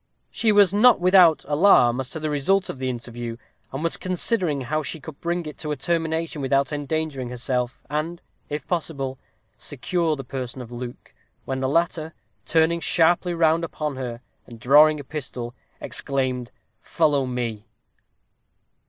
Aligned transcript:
She 0.31 0.51
was 0.51 0.73
not 0.73 0.99
without 0.99 1.45
alarm 1.47 1.99
as 1.99 2.09
to 2.09 2.19
the 2.19 2.31
result 2.31 2.69
of 2.69 2.79
the 2.79 2.89
interview, 2.89 3.37
and 3.71 3.83
was 3.83 3.97
considering 3.97 4.61
how 4.61 4.81
she 4.81 4.99
could 4.99 5.21
bring 5.21 5.45
it 5.45 5.59
to 5.59 5.69
a 5.71 5.75
termination 5.75 6.41
without 6.41 6.73
endangering 6.73 7.29
herself, 7.29 7.85
and, 7.87 8.19
if 8.49 8.65
possible, 8.65 9.19
secure 9.59 10.15
the 10.15 10.23
person 10.23 10.59
of 10.59 10.71
Luke, 10.71 11.13
when 11.45 11.59
the 11.59 11.69
latter, 11.69 12.15
turning 12.47 12.79
sharply 12.79 13.35
round 13.35 13.63
upon 13.63 13.95
her, 13.97 14.21
and 14.47 14.59
drawing 14.59 14.99
a 14.99 15.03
pistol, 15.03 15.53
exclaimed, 15.79 16.49
"Follow 16.79 17.27
me!" 17.27 17.67